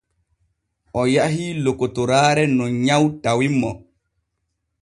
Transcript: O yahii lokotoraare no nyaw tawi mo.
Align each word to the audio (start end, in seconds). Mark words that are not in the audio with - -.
O 1.01 1.03
yahii 1.15 1.51
lokotoraare 1.63 2.43
no 2.57 2.63
nyaw 2.85 3.03
tawi 3.23 3.47
mo. 3.59 3.71